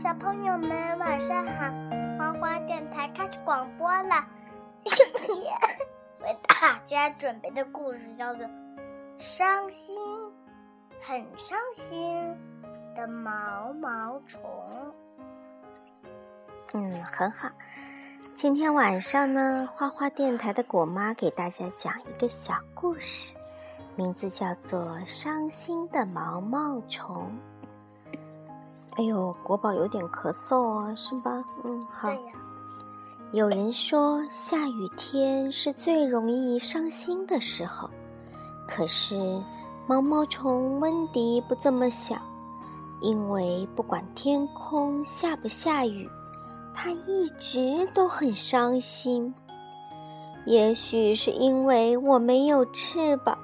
[0.00, 1.64] 小朋友们晚上好，
[2.16, 4.24] 花花电台开始广播了。
[4.84, 5.52] 今天
[6.20, 8.46] 为大家准备的故事叫做
[9.18, 9.96] 《伤心
[11.04, 12.32] 很伤心
[12.94, 14.40] 的毛毛虫》。
[16.74, 17.48] 嗯，很好。
[18.36, 23.34] 今天晚上呢，花花电台的果妈给大家讲一个小故事，
[23.96, 27.32] 名字叫做《伤心的毛毛虫》。
[28.98, 31.44] 哎呦，国宝有点咳嗽啊，是吧？
[31.62, 32.10] 嗯，好。
[33.30, 37.88] 有人说，下雨天是最容易伤心的时候，
[38.66, 39.40] 可是
[39.86, 42.20] 毛毛虫温迪不这么想，
[43.00, 46.08] 因为不管天空下不下雨。
[46.74, 49.32] 它一直都很伤心，
[50.44, 53.38] 也许是因为我没有翅膀，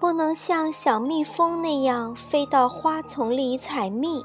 [0.00, 4.24] 不能像小蜜蜂那样飞到花丛里采蜜，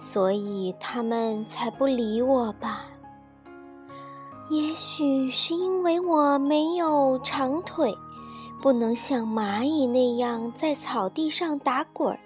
[0.00, 2.86] 所以他们才不理我吧。
[4.48, 7.94] 也许是因为我没有长腿，
[8.60, 12.18] 不能像蚂蚁那样在草地上打滚儿，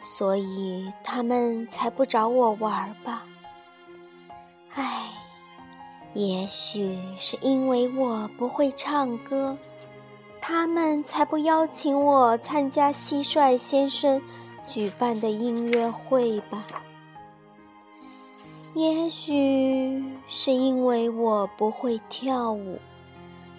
[0.00, 3.24] 所以他们才不找我玩吧。
[4.74, 5.10] 唉，
[6.14, 9.56] 也许是因为我不会唱歌，
[10.40, 14.20] 他们才不邀请我参加蟋蟀先生
[14.66, 16.64] 举办的音乐会吧。
[18.74, 22.78] 也许是因为我不会跳舞，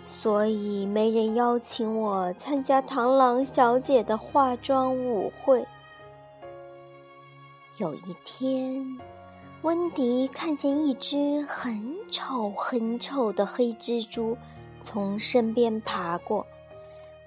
[0.03, 5.65] 所以没人邀请我参加螳螂小姐的化妆舞会。
[7.77, 8.99] 有一天。
[9.63, 14.37] 温迪看见一只很丑很丑的黑蜘蛛
[14.81, 16.45] 从身边爬过，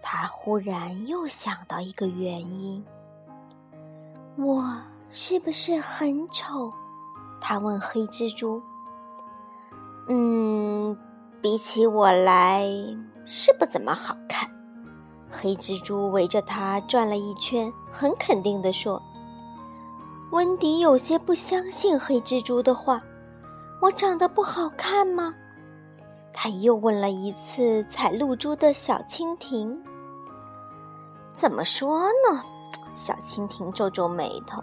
[0.02, 2.84] 他忽然又想到一个原因：
[4.36, 4.70] 我
[5.08, 6.70] 是不是很丑？
[7.40, 8.60] 他问黑蜘蛛。
[10.08, 10.96] 嗯，
[11.40, 12.68] 比起我来，
[13.26, 14.48] 是不怎么好看。
[15.30, 19.02] 黑蜘蛛围着他转了一圈，很肯定地说。
[20.32, 23.00] 温迪有些不相信黑蜘蛛的话
[23.80, 25.32] ：“我长得不好看吗？”
[26.32, 29.82] 他又问了一次采露珠的小蜻蜓
[31.36, 32.42] ：“怎么说呢？”
[32.92, 34.62] 小蜻蜓皱皱眉头，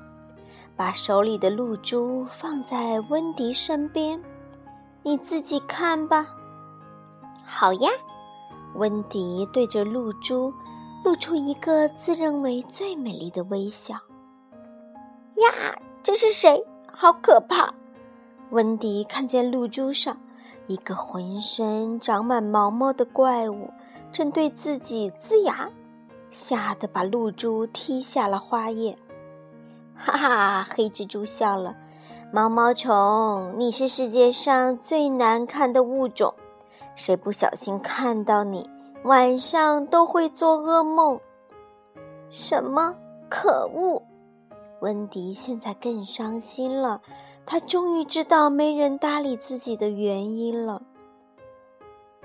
[0.76, 4.22] 把手里的露珠放在温迪身边
[5.04, 6.26] ：“你自己看吧。
[7.46, 7.90] ”“好呀。”
[8.76, 10.52] 温迪对着露珠
[11.06, 13.94] 露出一个自认为最美丽的微笑。
[15.36, 16.66] 呀，这是谁？
[16.92, 17.72] 好可怕！
[18.50, 20.18] 温迪看见露珠上
[20.66, 23.70] 一个浑身长满毛毛的怪物，
[24.12, 25.70] 正对自己呲牙，
[26.32, 28.98] 吓得把露珠踢下了花叶。
[29.96, 31.76] 哈哈，黑蜘蛛笑了
[32.34, 36.34] ：“毛毛虫，你是世界上最难看的物种，
[36.96, 38.70] 谁不小心看到你，
[39.04, 41.20] 晚上都会做噩梦。”
[42.30, 42.96] 什么？
[43.30, 44.02] 可恶！
[44.82, 47.02] 温迪现在更伤心了，
[47.46, 50.82] 他终于知道没人搭理自己的原因了。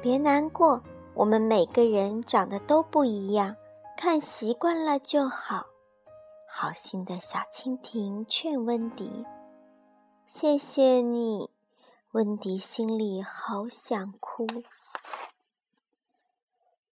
[0.03, 0.83] 别难过，
[1.15, 3.55] 我们每个人长得都不一样，
[3.97, 5.67] 看习惯了就好。
[6.61, 9.25] 好心的小蜻蜓劝温迪
[10.27, 11.51] ：“谢谢你。”
[12.11, 14.45] 温迪心里好想哭。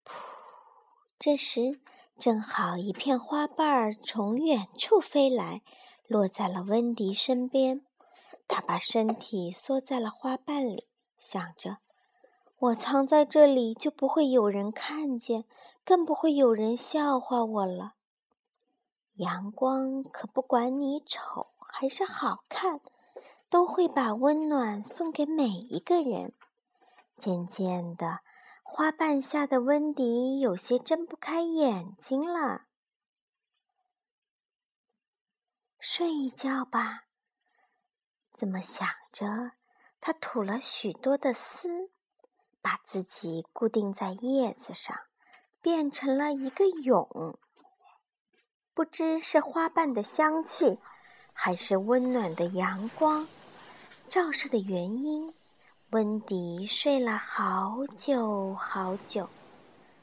[0.04, 0.12] 噗！
[1.18, 1.80] 这时。
[2.16, 5.62] 正好一片花瓣儿从远处飞来，
[6.06, 7.84] 落在了温迪身边。
[8.46, 10.86] 他把身体缩在了花瓣里，
[11.18, 11.78] 想着
[12.70, 15.44] ：“我藏在这里就不会有人看见，
[15.84, 17.94] 更不会有人笑话我了。”
[19.16, 22.80] 阳光可不管你丑还是好看，
[23.50, 26.32] 都会把温暖送给每一个人。
[27.18, 28.20] 渐渐的。
[28.68, 32.66] 花瓣下的温迪有些睁不开眼睛了。
[35.78, 37.04] 睡一觉吧，
[38.34, 39.52] 这么想着，
[40.00, 41.90] 他吐了许多的丝，
[42.60, 44.94] 把自己固定在叶子上，
[45.62, 47.38] 变成了一个蛹。
[48.76, 50.76] 不知是花瓣的香气，
[51.32, 53.26] 还是温暖的阳光
[54.06, 55.32] 照射的原因。
[55.92, 59.26] 温迪睡了好久好久，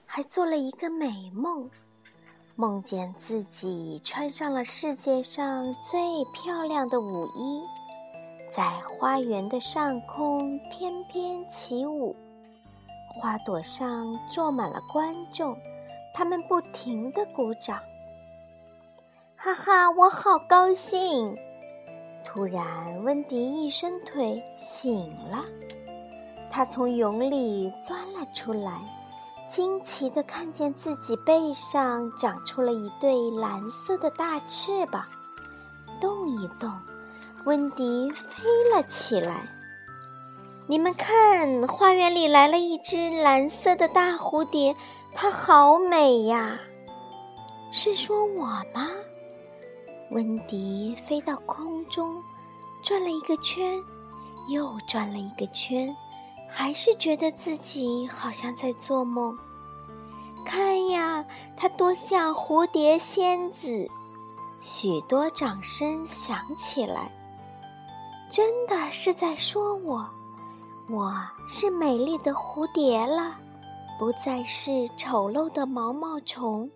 [0.07, 1.69] 还做了一个美梦，
[2.55, 5.99] 梦见自己穿上了世界上最
[6.33, 7.61] 漂亮的舞衣，
[8.51, 12.15] 在花园的上空翩翩起舞。
[13.21, 15.55] 花朵上坐满了观众，
[16.11, 17.79] 他们不停地鼓掌。
[19.43, 21.37] 哈哈，我好高兴！
[22.23, 25.43] 突然，温迪一伸腿醒了，
[26.49, 28.79] 他从蛹里钻了出来，
[29.49, 35.03] 惊奇地看见自己背上长出了一对蓝色的大翅膀，
[35.99, 36.71] 动一动，
[37.45, 39.45] 温迪飞了起来。
[40.67, 44.73] 你们看，花园里来了一只蓝色的大蝴蝶，
[45.13, 46.61] 它好美呀！
[47.73, 48.87] 是说我吗？
[50.13, 52.21] 温迪飞到空中，
[52.83, 53.81] 转了一个圈，
[54.47, 55.95] 又转了一个圈，
[56.47, 59.35] 还是觉得自己好像在做梦。
[60.45, 61.25] 看呀，
[61.57, 63.87] 它多像蝴蝶仙子！
[64.61, 67.11] 许多掌声响起来，
[68.29, 70.07] 真的是在说我。
[70.91, 71.13] 我
[71.47, 73.35] 是美丽的蝴蝶了，
[73.97, 76.69] 不再是丑陋的毛毛虫。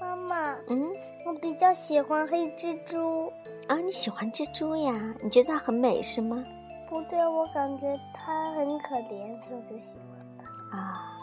[0.00, 0.90] 妈妈，嗯，
[1.26, 3.32] 我比较喜欢黑蜘蛛。
[3.68, 5.14] 啊，你喜欢蜘蛛呀？
[5.22, 6.42] 你觉得它很美是吗？
[6.88, 10.76] 不对，我感觉它很可怜，所以我就喜欢它。
[10.76, 11.18] 啊，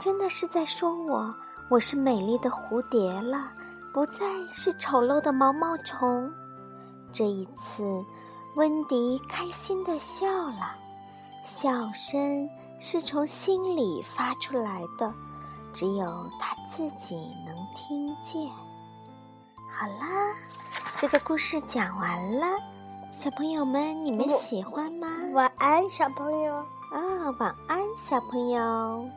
[0.00, 1.34] 真的是在说我，
[1.70, 3.50] 我是美丽的蝴蝶了，
[3.92, 6.30] 不再是丑陋的毛毛虫。
[7.12, 7.82] 这一次。
[8.54, 10.76] 温迪开心的笑了，
[11.42, 12.46] 笑声
[12.78, 15.10] 是从心里发出来的，
[15.72, 17.16] 只有他自己
[17.46, 18.46] 能听见。
[19.56, 20.34] 好啦，
[20.96, 22.46] 这个故事讲完了，
[23.10, 25.08] 小朋友们，你们喜欢吗？
[25.32, 26.54] 晚安，小朋友。
[26.54, 29.08] 啊，晚安，小朋友。